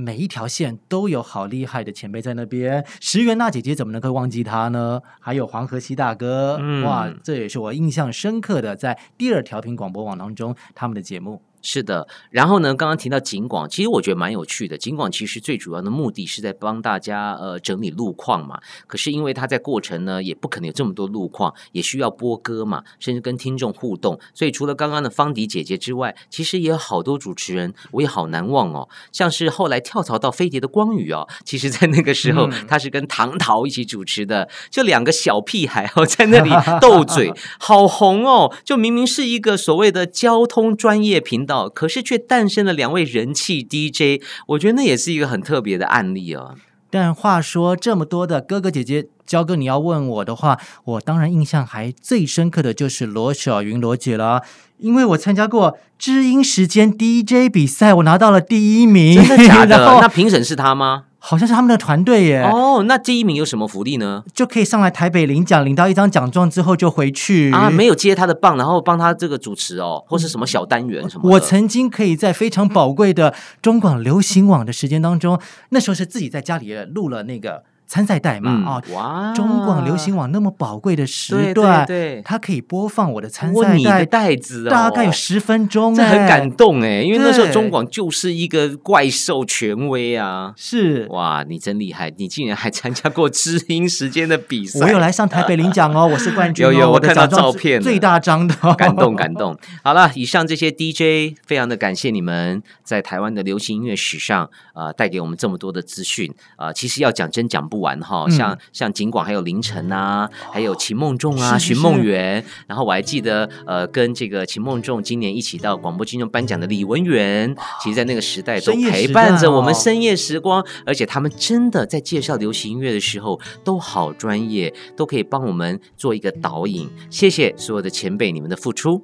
[0.00, 5.00] 每一条线都有好厉害的前辈在那边，石原娜姐姐怎么能够忘记他呢？
[5.18, 11.42] 还有黄河西大哥，哇，这也是我印象深刻的，在第二调频广播网当中他们的节目。
[11.60, 12.74] 是的，然后呢？
[12.74, 14.78] 刚刚提到景广，其实我觉得蛮有趣的。
[14.78, 18.60] 景广其实最主要的目的是在帮大家呃整理路况嘛。
[18.86, 24.20] 可是因为他在过程呢，也不可能有这么多路况，也需要播歌嘛，甚至跟听众互动。
[24.32, 28.88] 所以除了刚刚的方迪姐姐之外，其实也有好多主持人，我也好难忘哦。
[29.10, 38.54] 像是后来跳槽到飞碟的光宇哦，其实在那个时候他是跟唐桃一起主持的，就两个小屁孩哦在那里斗嘴， 好红哦。
[38.64, 41.47] 就明明是一个所谓的交通专业频。
[41.48, 46.54] 到，可是却诞生了两位人气 DJ，我觉得那也是一个很特别的案例哦。
[46.90, 54.42] 但话说这么多的哥哥姐姐，焦哥，你要问我的话，我当然印象还最深刻的就是罗小云罗姐了，
[54.78, 59.76] 因为我参加过知音时间 DJ 比赛，我拿到了第一名，真的假的？
[60.00, 61.06] 那评审是他吗？
[61.18, 62.42] 好像是他们的团队耶。
[62.42, 64.24] 哦，那第一名有什么福利呢？
[64.32, 67.68] 就可以上来台北领奖，领到一张奖状之后就回去啊。
[67.68, 71.30] 没有接他的棒，然后帮他这个主持哦，或是什么小单元什么。
[71.32, 77.64] 我曾经可以在非常宝贵的中广流行网的时间当中，那时候是自己在家里录了那个。
[77.88, 79.32] 参赛带嘛啊，哇！
[79.34, 91.06] 中广流行网那么宝贵的时段，对，它可以播放我的参赛带带子，大概有十分钟，这很感动哎，因为那时候中广就是一个怪兽权威啊，是。
[91.08, 99.56] 哇，你真厉害，你竟然还参加过知音时间的比赛，我有来上台北领奖哦， 我是冠军，有有，我看到照片，最大张的，感动感动。
[99.82, 107.77] 好了，以上这些 DJ，非常的感谢你们在台湾的流行音乐史上啊，带给我们这么多的资讯啊，其实要讲真讲不。
[107.78, 112.44] 玩哈，像像景广还有凌晨啊，还有秦梦仲啊，寻梦园。
[112.66, 120.64] 然后我还记得，呃，跟这个秦梦仲今年一起到广播金钟颁奖的李文源，其实，在那个时代都陪伴着我们深夜时光。
[120.84, 126.88] 而且他们真的在介绍流行音乐的时候都好专业，都可以帮我们做一个导引。
[127.10, 129.02] 谢谢所有的前辈，你们的付出。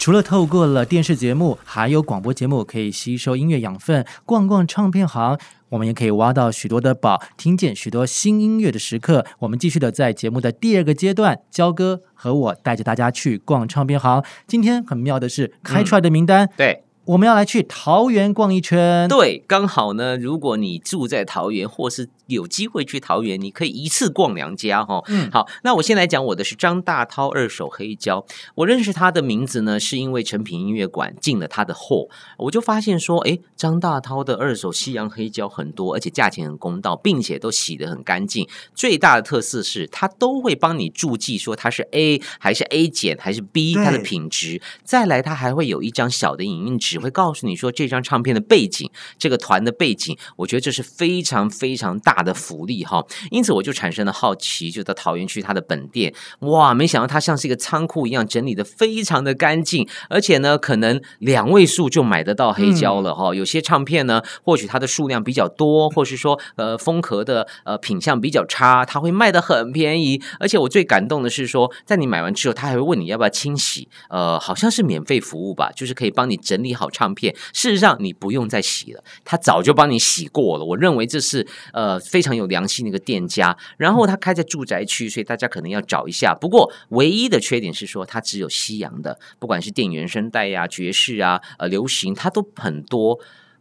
[0.00, 4.02] 除了透过了电视节目，还有广播节目可以吸收音乐养分。
[4.24, 9.26] 逛逛唱片行，我们也可以挖到许多的宝，听见许多新音乐的时刻。
[9.40, 14.24] 我们继续的在节目的第二个阶段，焦哥和我带着大家去逛唱片行。
[14.46, 16.82] 今天很妙的是，开出来的名单，对。
[17.10, 19.08] 我们要来去桃园逛一圈。
[19.08, 25.02] 对，刚好呢，如果你住在桃园，或是有机会去桃园，你可以一次逛两家哈。
[25.08, 28.24] 嗯好，那我先来讲我的是张大涛二手黑胶。
[28.54, 38.48] 我认识他的名字呢，是因为成品音乐馆进了他的货，我就发现说，诶，张大涛的二手西洋黑胶很多，而且价钱很公道，并且都洗得很干净。
[38.72, 44.62] 最大的特色是，他都会帮你注记说它是 A 还是 A 减还是 B，对它的品质。
[44.84, 50.16] 再来，他还会有一张小的影印纸，会告诉你说这张唱片的背景，这个团的背景。
[50.36, 53.04] 我觉得这是非常非常大的福利哈。
[53.30, 56.12] 因此，我就产生了好奇，就到桃园去他的本店。
[56.40, 63.34] 哇，没想到它像是一个仓库一样，整理的非常的干净，而且呢，可能两位数就买得到黑胶了哈。
[63.34, 70.22] 有些唱片呢，或许它的数量比较多，或是说呃风壳的呃品相比较差，它会卖的很便宜。
[70.38, 77.34] 而且我最感动的是说，在你买完之后，他还会问你要不要清洗，呃，好像是免费服务吧，就是可以帮你整理好好唱片。
[77.52, 80.64] 事实上，你不用再洗了，他早就帮你洗过了。
[80.64, 83.54] 我认为这是呃非常有良心的一个店家。
[83.76, 86.34] 然后他开在住宅区，所以大家可能要找一下。
[86.34, 93.20] 不过唯一的缺点是说，它只有西洋的，不管是电影原声带呀、爵士啊、呃流行，它都很多。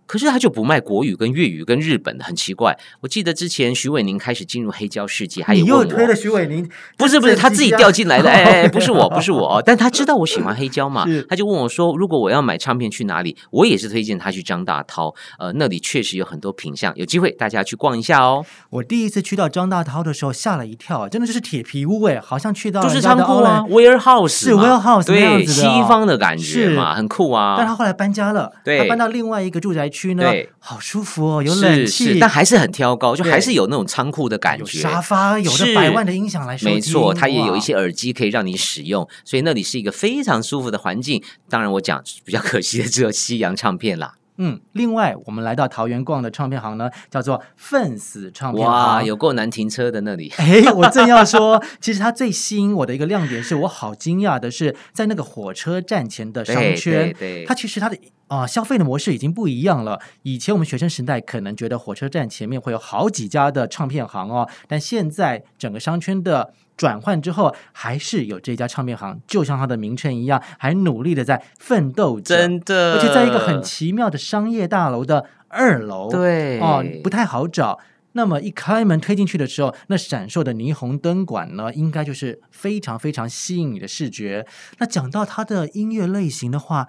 [0.10, 2.76] 可是他就不卖国语跟粤语跟日本的，很奇怪。
[3.02, 13.38] 我记得之前徐伟宁开始进入黑胶世界，他也你又推了，徐伟宁，不是不是，他自己这掉进来的， 哎不是我，不是我 哦，但他知道我喜欢黑胶嘛，他就问我说，如果我要买唱片去哪里？
[13.52, 18.44] 我也是推荐他去张大涛，呃，那里确实有很多品相，有机会大家去逛一下哦。
[18.72, 27.54] 我第一次去到张大涛的时候，吓了一跳，真的就是铁皮屋哎，好像去到就是仓库啊，warehouse 是 warehouse 对，西方的感觉嘛，很酷啊。
[27.60, 34.80] 但他后来搬家了，对他搬到另外一个住宅区呢对，好舒服哦，有冷，气，但还是很挑高，就还是有那种仓库的感有觉。
[34.80, 37.80] 沙发，有是的百万的音响来没错，它也有一些。
[37.80, 41.24] 耳机可以让你使用，所以那里是一个非常舒服的环境。
[41.48, 44.16] 当然，我讲比较可惜的只有西洋唱片啦。
[44.40, 49.06] 嗯，另外我们来到桃园逛的唱片行呢，叫做奋死唱片哇，行。
[49.06, 50.34] 有够难停车的那里。
[50.40, 60.00] 哎，我正要说，其实它最吸引我的一个亮点是，我好惊讶的是，在那个火车站前的商对圈，对对它其实它的啊、消费的模式已经不一样了。
[60.22, 77.80] 以前我们学生时代可能觉得火车站前面会有好几家的唱片行哦，但现在整个商圈的转换之后，还是有这家唱片行，就像它的名称一样，还努力的在奋斗着，真的，而且在一个很奇妙的商业大楼的二楼，对哦，不太好找。
[78.14, 84.48] 那么一开门推进去的时候，那闪烁的霓虹灯管呢，应该就是非常非常吸引你的视觉。
[84.78, 86.88] 那讲到它的音乐类型的话，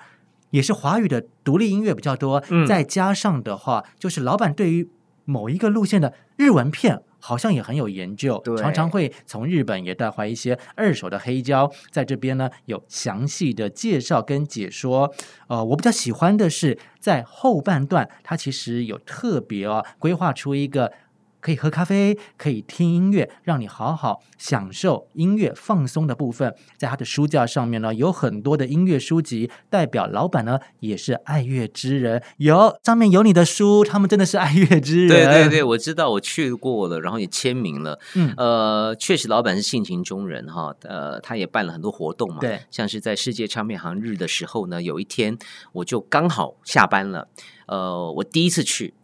[0.50, 4.88] 也是华语的独立音乐比较多，嗯再加上的话，就是老板对于
[5.24, 7.02] 某一个路线的日文片。
[7.20, 15.12] 好像也很有研究，常常会从日本也带回一些二手的黑胶，在这边呢有详细的介绍跟解说。
[15.46, 20.92] 呃，我比较喜欢的是在后半段，它其实有特别哦规划出一个
[21.40, 26.54] 可以喝咖啡、可以听音乐，让你好好享受音乐放松的部分。
[26.76, 35.08] 在他的书架上面呢，有很多的音乐书籍，代表老板呢也是爱乐之人，有上面有你的书，他们真的是爱乐之人。
[35.08, 37.98] 对对对，我知道，我去过了，然后也签名了。
[38.14, 42.38] 嗯呃，确实老板是性情中人哈，呃，他也办了很多活动嘛。
[42.40, 45.36] 对，像是在世界唱片行日的时候呢，有一天
[45.72, 47.28] 我就刚好下班了，
[47.66, 48.94] 呃，我第一次去。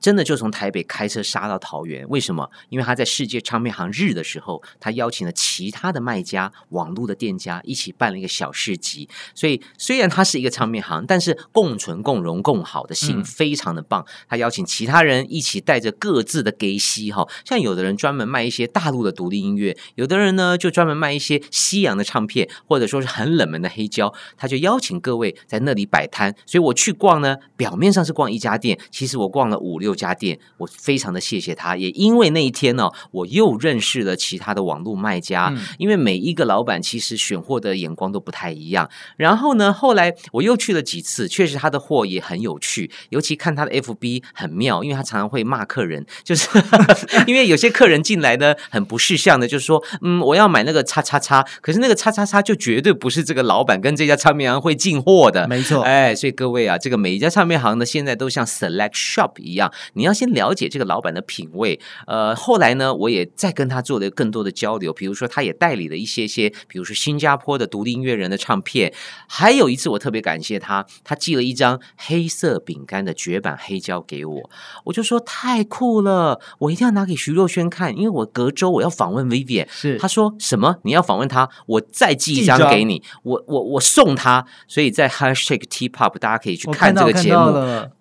[0.00, 2.50] 真的就从台北开车杀到桃园，为什么？
[2.70, 9.08] 因为他在世界唱片行日的时候，他邀请了其他的卖家、网络的店家一起办了一个小市集。
[9.34, 14.04] 所以虽然他是一个唱片行，但是共存、共荣、共好的心嗯非常的棒。
[14.28, 26.34] 他邀请其他人一起带着各自的给息哈，像有的人专门卖一些大陆的独立音乐，有的人呢就专门卖一些西洋的唱片，或者说是很冷门的黑胶，他就邀请各位在那里摆摊。
[26.46, 38.88] 所以我去逛呢，表面上是逛一家店，其实我逛了五六家店，我非常的谢谢他，也因为那一天呢、我又认识了其他的网络卖家，嗯因为每一个老板其实选货的眼光都不太一样。
[39.16, 46.48] 然后呢，后来我又去了几次，确实他的货也很有趣，尤其看他的 FB 很妙，因为他常常会骂客人，就是
[47.26, 61.78] 因为有些客人进来呢很不识相的，就是说，嗯，我要买那个叉叉叉，可是那个叉叉叉就绝对不是这个老板跟这家唱片行会进货的，没错，哎，所以各位啊，这个每一家唱片行呢，现在都像 Select Shop 一样，你要先了解这个老板的品味。
[62.06, 68.92] 呃，后来呢，我也再跟他做了更多的交流，比如说他也代理了一些些，比如说新加坡的独立音乐人的唱片。
[69.28, 74.50] 还有一次，我特别感谢他，他寄了一张黑色饼干的绝版黑胶给我，
[74.84, 79.66] 我就说太酷了，我一定要拿给徐若瑄看，因为我隔周我要访问 Vivian。
[79.70, 80.76] 是他说什么？
[80.82, 84.44] 你要访问他，我再寄一张张给你，我我我送他。
[84.66, 87.52] 所以在 Hashtag T Pop 大家可以去看这个节目。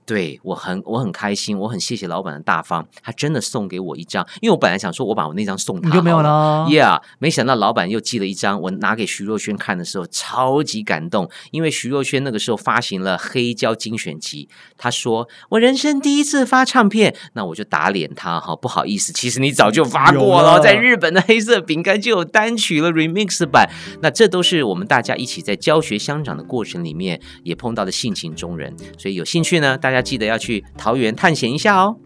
[0.09, 6.19] 对我很我很开心，我很谢谢老板的大方，他真的送给我一张，因为我本来想说我把我那张送他，你就没有。
[6.23, 6.65] 了。
[6.67, 14.49] Yeah，没想到老板又寄了一张，我拿给徐若瑄看的时候超级感动，因为徐若瑄那个时候发行了黑胶精选集，
[14.79, 23.69] 他说我人生第一次发唱片，那我就打脸他哈，不好意思，其实你早就发过了，了在日本的黑色饼干就有单曲了 remix 版，
[24.01, 31.97] 那这都是我们大家一起在教学相长的过程里面也碰到的性情中人，所以有兴趣呢，大记得要去桃园探险一下哦。